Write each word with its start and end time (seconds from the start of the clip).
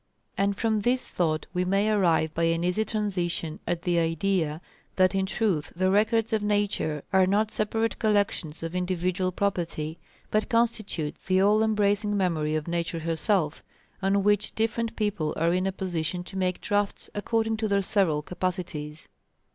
And 0.35 0.57
from 0.57 0.79
this 0.81 1.07
thought 1.07 1.45
we 1.53 1.63
may 1.63 1.87
arrive 1.91 2.33
by 2.33 2.45
an 2.45 2.63
easy 2.63 2.83
transition 2.83 3.59
at 3.67 3.83
the 3.83 3.99
idea, 3.99 4.59
that 4.95 5.13
in 5.13 5.27
truth 5.27 5.71
the 5.75 5.91
records 5.91 6.33
of 6.33 6.41
Nature 6.41 7.03
are 7.13 7.27
not 7.27 7.51
separate 7.51 7.99
collections 7.99 8.63
of 8.63 8.73
individual 8.73 9.31
property, 9.31 9.99
but 10.31 10.49
constitute 10.49 11.17
the 11.27 11.39
all 11.39 11.61
embracing 11.61 12.17
memory 12.17 12.55
of 12.55 12.67
Nature 12.67 12.97
herself, 13.01 13.63
on 14.01 14.23
which 14.23 14.55
different 14.55 14.95
people 14.95 15.35
are 15.37 15.53
in 15.53 15.67
a 15.67 15.71
position 15.71 16.23
to 16.23 16.35
make 16.35 16.61
drafts 16.61 17.07
according 17.13 17.57
to 17.57 17.67
their 17.67 17.83
several 17.83 18.23
capacities. 18.23 19.07